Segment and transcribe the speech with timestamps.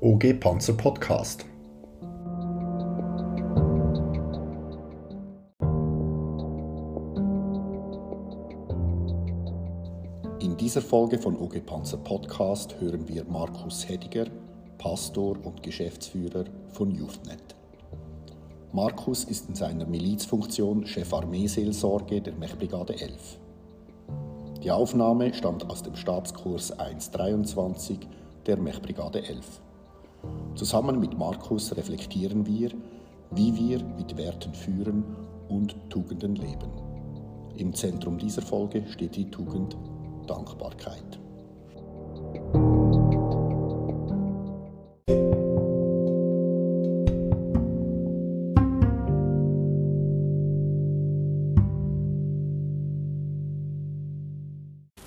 [0.00, 1.44] OG Panzer Podcast.
[10.40, 14.26] In dieser Folge von OG Panzer Podcast hören wir Markus Hediger,
[14.78, 17.56] Pastor und Geschäftsführer von YouthNet.
[18.70, 23.40] Markus ist in seiner Milizfunktion Chef Armeeseelsorge der Mechbrigade 11.
[24.62, 27.98] Die Aufnahme stammt aus dem Stabskurs 123
[28.46, 29.60] der Mechbrigade 11.
[30.54, 32.70] Zusammen mit Markus reflektieren wir,
[33.30, 35.04] wie wir mit Werten führen
[35.48, 36.70] und Tugenden leben.
[37.56, 39.76] Im Zentrum dieser Folge steht die Tugend
[40.26, 41.18] Dankbarkeit.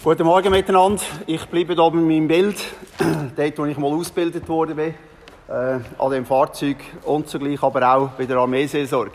[0.03, 1.01] Guten Morgen miteinander.
[1.25, 2.57] Ich bleibe hier bei meinem Bild,
[3.41, 4.93] dort, wo ich mal ausgebildet worden bin,
[5.47, 9.13] äh, an dem Fahrzeug und zugleich aber auch bei der Armeeseelsorge.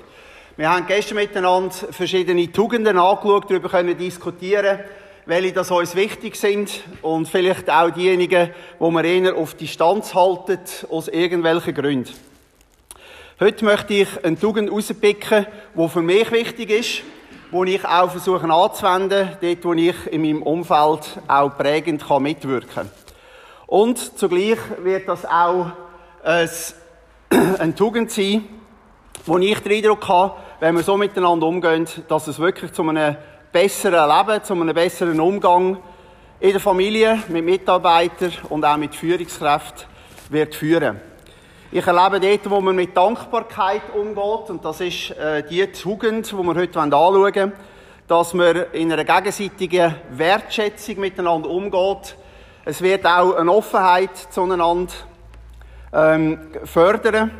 [0.56, 4.80] Wir haben gestern miteinander verschiedene Tugenden angeschaut, darüber können diskutieren,
[5.26, 10.58] welche das uns wichtig sind und vielleicht auch diejenigen, wo wir eher auf Distanz halten,
[10.88, 12.12] aus irgendwelchen Gründen.
[13.38, 17.02] Heute möchte ich eine Tugend rauspicken, die für mich wichtig ist
[17.52, 22.90] wo ich auch versuche anzuwenden, dort, wo ich in meinem Umfeld auch prägend mitwirken kann.
[23.66, 25.72] Und zugleich wird das auch
[26.22, 26.48] ein,
[27.58, 28.44] eine Tugend sein,
[29.24, 33.16] wo ich den Eindruck habe, wenn wir so miteinander umgehen, dass es wirklich zu einem
[33.50, 35.78] besseren Leben, zu einem besseren Umgang
[36.38, 39.86] in der Familie, mit Mitarbeitern und auch mit Führungskräften
[40.28, 41.00] wird führen.
[41.72, 46.36] Ich erlebe dort, wo man mit Dankbarkeit umgeht, und das ist äh, die Tugend, die
[46.36, 47.52] wir heute anschauen wollen,
[48.06, 52.16] dass man in einer gegenseitigen Wertschätzung miteinander umgeht.
[52.68, 54.92] Es wird auch eine Offenheit zueinander
[55.92, 57.30] ähm, fördern.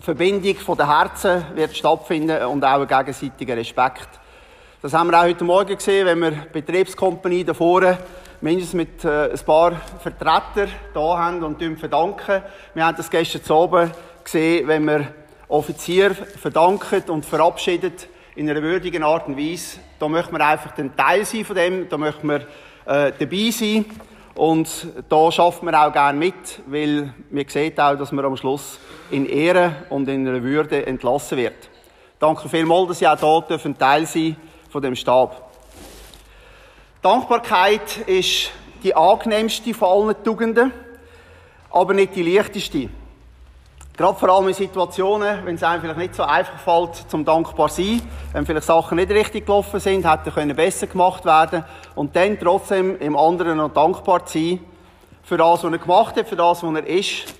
[0.00, 4.08] Verbindung von den Herzen wird stattfinden und auch ein gegenseitiger Respekt.
[4.80, 7.98] Das haben wir auch heute Morgen gesehen, wenn wir die Betriebskompanie da vorne
[8.40, 12.42] mindestens mit äh, ein paar Vertretern da haben und verdanken.
[12.72, 13.90] Wir haben das gestern oben
[14.24, 15.08] gesehen, wenn wir
[15.48, 19.80] Offizier verdanken und verabschiedet in einer würdigen Art und Weise.
[19.98, 22.46] Da möchten wir einfach ein Teil sein von dem, da möchten wir
[22.86, 23.84] äh, dabei sein.
[24.38, 28.78] Und da schaffen wir auch gerne mit, weil wir sehen auch, dass man am Schluss
[29.10, 31.68] in Ehre und in einer Würde entlassen wird.
[32.20, 34.36] Danke vielmals, dass Sie auch hier ein Teil sein
[34.70, 35.50] von dem Stab.
[37.02, 38.52] Dankbarkeit ist
[38.84, 40.72] die angenehmste von allen Tugenden,
[41.72, 42.90] aber nicht die leichteste.
[43.98, 47.68] Gerade vor allem in Situationen, wenn es einem vielleicht nicht so einfach fällt, zum dankbar
[47.68, 48.00] sein,
[48.32, 51.64] wenn vielleicht Sachen nicht richtig gelaufen sind, hätten können besser gemacht werden
[51.96, 54.60] und dann trotzdem im anderen noch dankbar sein
[55.24, 57.34] für das, was er gemacht hat, für das, was er ist,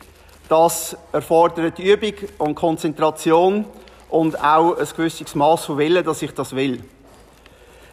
[0.49, 3.65] das erfordert Übung und Konzentration
[4.09, 6.83] und auch ein gewisses Maß von Willen, dass ich das will.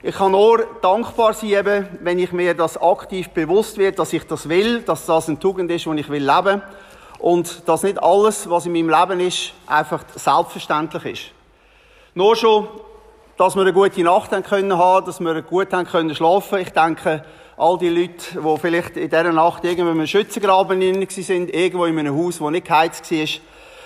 [0.02, 4.26] Ich kann nur dankbar sein, eben, wenn ich mir das aktiv bewusst wird, dass ich
[4.26, 6.64] das will, dass das eine Tugend ist, die ich will leben
[7.20, 11.22] und dass nicht alles, was in meinem Leben ist, einfach selbstverständlich ist.
[12.14, 12.68] Nur schon,
[13.38, 16.60] dass wir eine gute Nacht haben können dass wir gut haben können schlafen.
[16.60, 17.24] Ich denke,
[17.58, 22.00] all die Leute, die vielleicht in dieser Nacht irgendwo in einem Schützengraben sind, irgendwo in
[22.00, 23.28] einem Haus, das nicht geheizt war,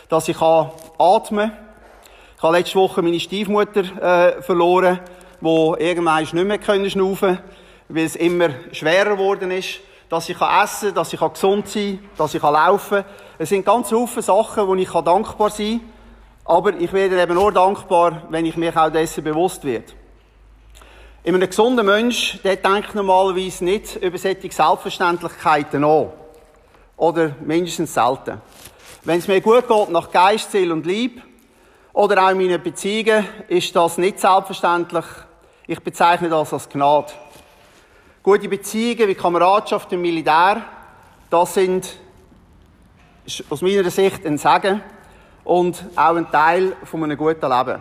[0.10, 1.58] dass ich atmen kann.
[2.38, 5.00] Ich habe letzte Woche meine Stiefmutter äh, verloren
[5.42, 7.40] die irgendwann nicht mehr schnaufen
[7.90, 9.80] weil es immer schwerer geworden ist,
[10.10, 13.06] dass ich essen kann, dass ich gesund sein kann, dass ich laufen kann.
[13.38, 15.94] Es sind ganz viele Sachen, wo ich dankbar sein kann.
[16.46, 19.94] Aber ich werde eben nur dankbar, wenn ich mich auch dessen bewusst werde.
[21.24, 26.10] In einem gesunden Mensch, der denkt normalerweise nicht über solche Selbstverständlichkeiten an.
[26.98, 28.42] Oder mindestens selten.
[29.04, 31.22] Wenn es mir gut geht nach Geist, Seele und Lieb,
[31.94, 35.06] oder auch in meinen Beziehungen, ist das nicht selbstverständlich,
[35.68, 37.12] ich bezeichne das als Gnade.
[38.32, 40.64] Gute Beziehungen wie Kameradschaft im Militär,
[41.32, 41.98] das sind
[43.50, 44.84] aus meiner Sicht ein Segen
[45.44, 47.80] und auch ein Teil von einem guten Leben.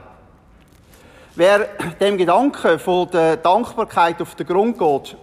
[1.35, 1.69] Wer
[2.01, 5.19] dem Gedanken von der Dankbarkeit auf den Grund geht,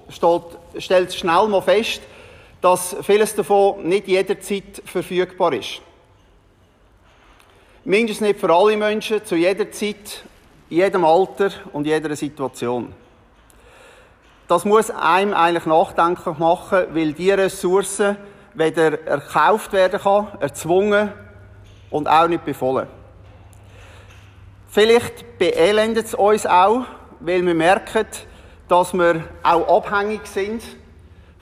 [0.77, 2.03] stellt schnell mal fest,
[2.61, 5.81] dass vieles davon nicht jederzeit verfügbar ist.
[7.83, 10.23] Mindestens nicht für alle Menschen, zu jeder Zeit
[10.69, 12.93] jedem Alter und jeder Situation.
[14.47, 18.17] Das muss einem eigentlich nachdenklich machen, weil diese Ressourcen
[18.53, 21.11] weder erkauft werden kann, erzwungen
[21.89, 22.87] und auch nicht befohlen.
[24.69, 26.83] Vielleicht beelendet es uns auch,
[27.21, 28.05] weil wir merken,
[28.67, 30.61] dass wir auch abhängig sind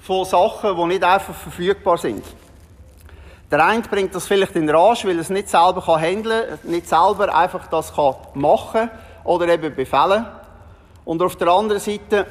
[0.02, 2.24] von Sachen, die nicht einfach verfügbar sind.
[3.52, 6.72] Der eine bringt das vielleicht in Rage, weil er es nicht selber kann handeln kann,
[6.72, 8.90] nicht selber einfach das kann machen
[9.24, 10.26] oder eben befehlen.
[11.06, 12.26] Und auf der anderen Seite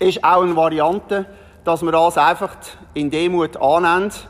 [0.00, 1.26] ist auch eine Variante,
[1.62, 2.56] dass man das einfach
[2.94, 4.28] in Demut annimmt,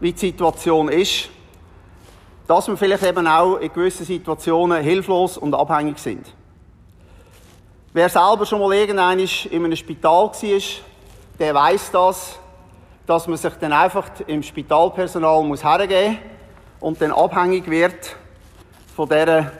[0.00, 1.30] wie die Situation ist,
[2.46, 6.26] dass wir vielleicht eben auch in gewissen Situationen hilflos und abhängig sind.
[7.92, 10.60] Wer selber schon mal irgendwann in einem Spital war,
[11.38, 12.38] der weiß das,
[13.06, 16.18] dass man sich dann einfach im Spitalpersonal muss hergeben
[16.80, 18.16] und dann abhängig wird
[18.96, 19.52] von der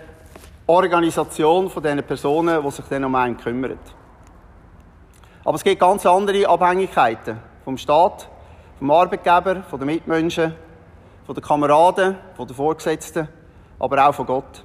[0.67, 3.79] Organisation, von den Personen, die sich dann um einen kümmern.
[5.47, 7.39] Aber es gibt ganz andere Abhängigkeiten.
[7.65, 8.29] Vom Staat,
[8.79, 10.55] vom Arbeitgeber, von den Mitmenschen,
[11.27, 13.29] von den Kameraden, von den Vorgesetzten,
[13.79, 14.65] aber auch von Gott.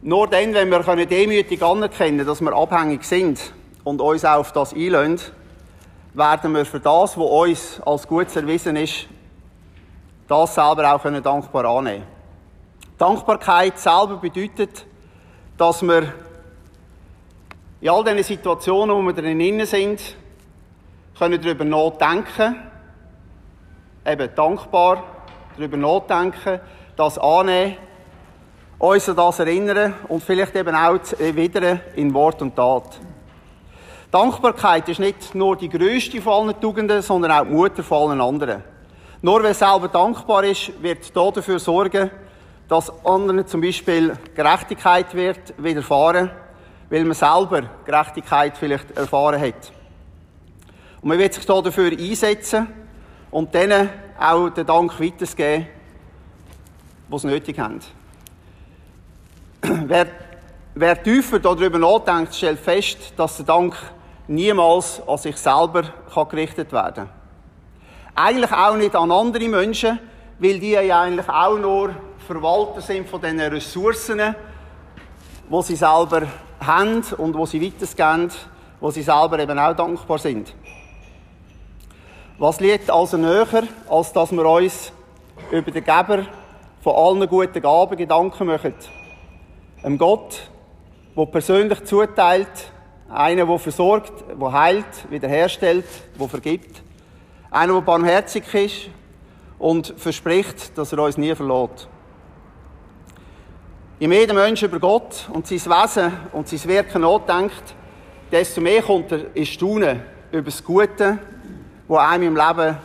[0.00, 3.52] Nur dann, wenn wir demütig anerkennen dass wir abhängig sind
[3.84, 5.20] und uns auch auf das einlösen,
[6.14, 9.08] werden wir für das, was uns als gut erwiesen ist,
[10.28, 12.16] das selber auch können dankbar annehmen
[12.98, 14.86] Dankbarkeit selber bedeutet,
[15.58, 16.14] dass wir
[17.82, 20.16] in all diesen Situationen, wo wir drin sind,
[21.18, 22.56] können darüber nachdenken,
[24.06, 25.02] eben dankbar
[25.58, 26.60] darüber nachdenken,
[26.96, 27.76] das annehmen,
[28.78, 32.98] uns an das erinnern und vielleicht eben auch wieder in Wort und Tat.
[34.10, 38.20] Dankbarkeit ist nicht nur die größte von allen Tugenden, sondern auch die Mutter von allen
[38.22, 38.75] anderen.
[39.22, 42.10] Nur wer selber dankbar ist, wird da dafür sorgen,
[42.68, 46.30] dass anderen zum Beispiel Gerechtigkeit wird widerfahren,
[46.90, 49.72] weil man selber Gerechtigkeit vielleicht erfahren hat.
[51.00, 52.66] Und man wird sich da dafür einsetzen
[53.30, 55.66] und denen auch den Dank weitergeben,
[57.10, 57.80] es nötig haben.
[59.62, 60.06] wer,
[60.74, 63.76] wer tiefer darüber nachdenkt, stellt fest, dass der Dank
[64.28, 65.84] niemals an sich selber
[66.28, 67.25] gerichtet werden kann.
[68.18, 69.98] Eigentlich auch nicht an andere Menschen,
[70.38, 71.94] weil die ja eigentlich auch nur
[72.26, 74.34] Verwalter sind von diesen Ressourcen,
[75.50, 76.22] die sie selber
[76.58, 78.32] haben und wo sie weitergeben,
[78.80, 80.54] wo sie selber eben auch dankbar sind.
[82.38, 84.92] Was liegt also näher, als dass wir uns
[85.50, 86.24] über den Geber
[86.80, 88.72] von allen guten Gaben Gedanken machen?
[89.82, 90.40] Ein Gott,
[91.14, 92.72] der persönlich zuteilt,
[93.10, 95.84] einer, der versorgt, der heilt, wiederherstellt,
[96.18, 96.82] der vergibt.
[97.56, 98.90] Einer, der barmherzig ist
[99.58, 101.88] und verspricht, dass er uns nie verlässt.
[103.98, 107.74] Je mehr der Mensch über Gott und sein Wesen und sein Wirken nachdenkt,
[108.30, 111.18] desto mehr kommt er in Staunen über das Gute,
[111.88, 112.76] das einem im Leben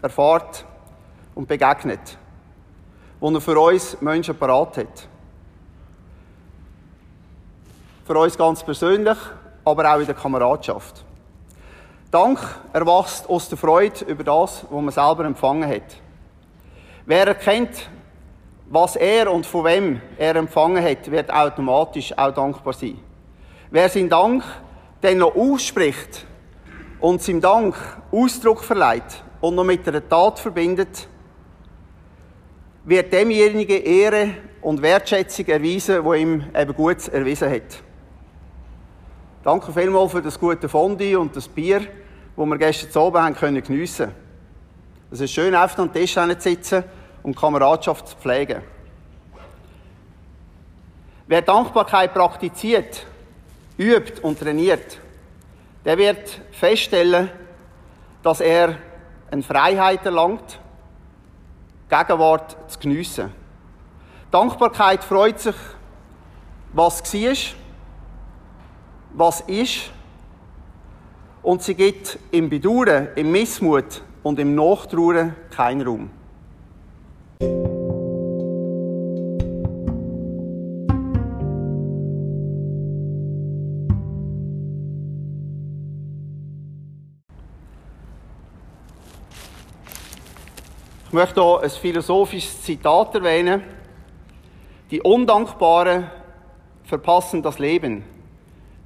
[0.00, 0.64] erfahrt
[1.34, 2.16] und begegnet,
[3.20, 5.08] das er für uns Menschen parat hat.
[8.04, 9.18] Für uns ganz persönlich,
[9.64, 11.05] aber auch in der Kameradschaft.
[12.16, 12.38] Dank
[12.72, 15.82] erwachst aus der Freude über das, was man selber empfangen hat.
[17.04, 17.90] Wer erkennt,
[18.70, 22.96] was er und von wem er empfangen hat, wird automatisch auch dankbar sein.
[23.70, 24.42] Wer seinen Dank
[25.02, 26.24] dann noch ausspricht
[27.00, 27.74] und seinem Dank
[28.10, 31.06] Ausdruck verleiht und noch mit einer Tat verbindet,
[32.86, 34.28] wird demjenigen Ehre
[34.62, 37.82] und Wertschätzung erweisen, wo ihm eben gut erwiesen hat.
[39.44, 41.82] Danke vielmals für das gute Fondue und das Bier,
[42.36, 44.12] das wir gestern Abend haben können geniessen.
[45.10, 46.84] Es ist schön, einfach am Tisch zu sitzen
[47.22, 48.62] und Kameradschaft zu pflegen.
[51.26, 53.06] Wer Dankbarkeit praktiziert,
[53.78, 54.98] übt und trainiert,
[55.84, 57.30] der wird feststellen,
[58.22, 58.76] dass er
[59.30, 60.60] eine Freiheit erlangt,
[61.88, 63.32] Gegenwart zu geniessen.
[64.30, 65.54] Dankbarkeit freut sich,
[66.72, 67.36] was war,
[69.14, 69.90] was ist,
[71.46, 76.10] und sie gibt im Bedauern, im Missmut und im Nachtrauern keinen Raum.
[91.06, 93.62] Ich möchte hier ein philosophisches Zitat erwähnen.
[94.90, 96.10] Die Undankbaren
[96.82, 98.02] verpassen das Leben.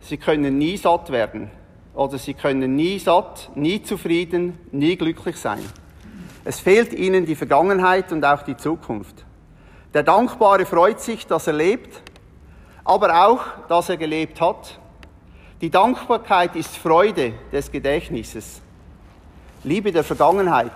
[0.01, 1.51] Sie können nie satt werden.
[1.95, 5.65] Oder sie können nie satt, nie zufrieden, nie glücklich sein.
[6.45, 9.25] Es fehlt ihnen die Vergangenheit und auch die Zukunft.
[9.93, 12.03] Der Dankbare freut sich, dass er lebt,
[12.85, 14.79] aber auch, dass er gelebt hat.
[15.61, 18.63] Die Dankbarkeit ist Freude des Gedächtnisses,
[19.63, 20.73] Liebe der Vergangenheit,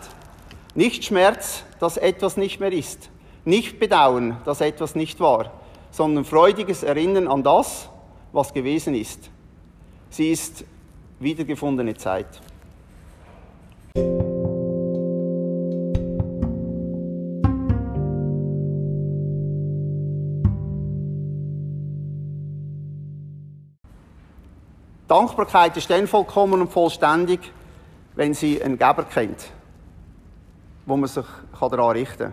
[0.75, 3.09] nicht Schmerz, dass etwas nicht mehr ist,
[3.45, 5.53] nicht Bedauern, dass etwas nicht war,
[5.91, 7.89] sondern freudiges Erinnern an das,
[8.33, 9.31] was gewesen ist.
[10.11, 10.65] Sie ist
[11.21, 12.27] wiedergefundene Zeit.
[25.07, 27.53] Dankbarkeit ist dann vollkommen und vollständig,
[28.17, 29.51] wenn sie einen Geber kennt,
[30.87, 31.25] wo man sich
[31.61, 32.33] daran richten kann.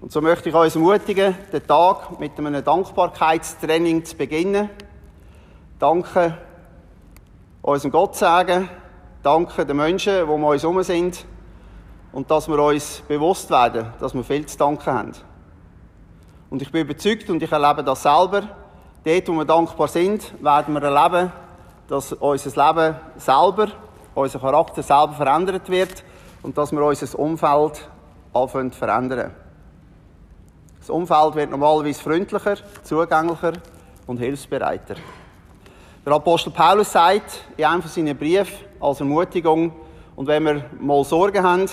[0.00, 4.70] Und so möchte ich uns ermutigen, den Tag mit einem Dankbarkeitstraining zu beginnen.
[5.78, 6.38] Danke
[7.66, 8.68] unserem Gott sagen,
[9.22, 11.24] danke den Menschen, die um uns herum sind
[12.12, 15.12] und dass wir uns bewusst werden, dass wir viel zu danken haben.
[16.48, 18.42] Und ich bin überzeugt und ich erlebe das selber.
[19.04, 21.32] Dort, wo wir dankbar sind, werden wir erleben,
[21.88, 23.68] dass unser Leben selber,
[24.14, 26.04] unser Charakter selber verändert wird
[26.42, 27.88] und dass wir unser Umfeld
[28.32, 29.32] anfangen zu verändern.
[30.78, 33.54] Das Umfeld wird normalerweise freundlicher, zugänglicher
[34.06, 34.94] und hilfsbereiter.
[36.06, 39.72] Der Apostel Paulus sagt in einem von seinen Briefen als Ermutigung,
[40.14, 41.68] und wenn wir mal Sorgen haben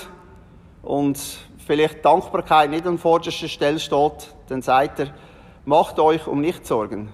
[0.82, 1.20] und
[1.63, 5.13] vielleicht Dankbarkeit nicht an vorderster Stelle steht, dann sagt er,
[5.66, 7.10] macht euch um nichts Sorgen.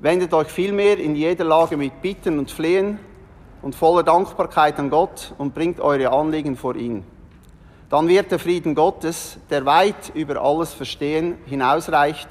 [0.00, 2.98] Wendet euch vielmehr in jeder Lage mit Bitten und Flehen
[3.62, 7.04] und voller Dankbarkeit an Gott und bringt eure Anliegen vor ihn.
[7.88, 12.28] Dann wird der Frieden Gottes, der weit über alles Verstehen hinausreicht,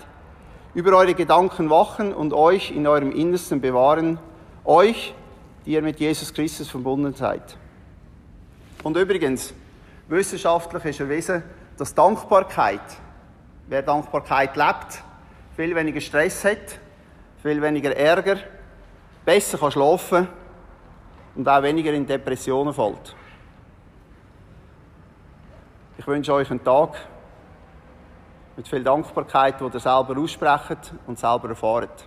[0.74, 4.20] über eure Gedanken wachen und euch in eurem Innersten bewahren,
[4.66, 5.14] euch,
[5.66, 7.58] die ihr mit Jesus Christus verbunden seid.
[8.84, 9.54] Und übrigens,
[10.08, 11.44] wissenschaftlich ist erwiesen,
[11.78, 12.82] dass Dankbarkeit,
[13.68, 15.04] wer Dankbarkeit lebt,
[15.56, 16.80] viel weniger Stress hat,
[17.42, 18.38] viel weniger Ärger,
[19.26, 20.28] besser kann schlafen
[21.36, 23.16] und auch weniger in Depressionen fällt.
[25.98, 26.96] Ich wünsche euch einen Tag
[28.60, 32.06] mit viel Dankbarkeit, die ihr selber aussprecht und selber erfahrt.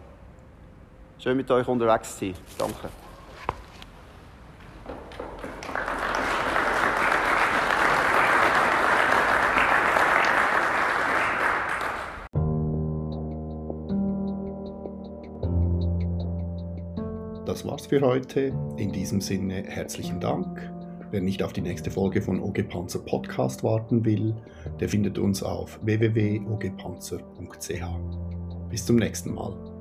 [1.19, 2.35] Schön mit euch unterwegs zu sein.
[2.59, 2.91] Danke.
[17.47, 18.53] Das war's für heute.
[18.77, 20.82] In diesem Sinne herzlichen Dank.
[21.13, 24.35] Wer nicht auf die nächste Folge von OG Panzer Podcast warten will,
[24.81, 28.71] der findet uns auf www.ogpanzer.ch.
[28.71, 29.72] Bis zum nächsten Mal.